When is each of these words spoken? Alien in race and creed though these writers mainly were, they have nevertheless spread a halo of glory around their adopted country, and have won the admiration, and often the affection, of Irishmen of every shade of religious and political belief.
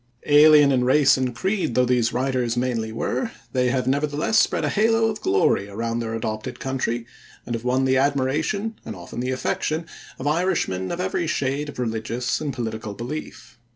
Alien 0.25 0.71
in 0.71 0.83
race 0.83 1.15
and 1.15 1.35
creed 1.35 1.75
though 1.75 1.85
these 1.85 2.11
writers 2.11 2.57
mainly 2.57 2.91
were, 2.91 3.29
they 3.51 3.69
have 3.69 3.85
nevertheless 3.85 4.39
spread 4.39 4.65
a 4.65 4.69
halo 4.69 5.09
of 5.11 5.21
glory 5.21 5.69
around 5.69 5.99
their 5.99 6.15
adopted 6.15 6.59
country, 6.59 7.05
and 7.45 7.53
have 7.53 7.63
won 7.63 7.85
the 7.85 7.97
admiration, 7.97 8.79
and 8.83 8.95
often 8.95 9.19
the 9.19 9.29
affection, 9.29 9.85
of 10.17 10.25
Irishmen 10.25 10.91
of 10.91 10.99
every 10.99 11.27
shade 11.27 11.69
of 11.69 11.77
religious 11.77 12.41
and 12.41 12.51
political 12.51 12.95
belief. 12.95 13.59